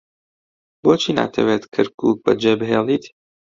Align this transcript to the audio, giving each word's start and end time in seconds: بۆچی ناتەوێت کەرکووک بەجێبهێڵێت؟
بۆچی 0.83 1.11
ناتەوێت 1.17 1.63
کەرکووک 1.73 2.17
بەجێبهێڵێت؟ 2.25 3.05